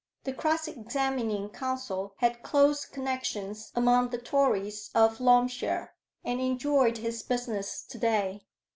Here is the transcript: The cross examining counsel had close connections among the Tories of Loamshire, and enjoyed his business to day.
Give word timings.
The 0.23 0.33
cross 0.33 0.67
examining 0.67 1.49
counsel 1.49 2.15
had 2.17 2.41
close 2.41 2.85
connections 2.85 3.71
among 3.75 4.09
the 4.09 4.17
Tories 4.17 4.89
of 4.95 5.19
Loamshire, 5.21 5.89
and 6.25 6.39
enjoyed 6.41 6.97
his 6.97 7.21
business 7.21 7.83
to 7.83 7.99
day. 7.99 8.47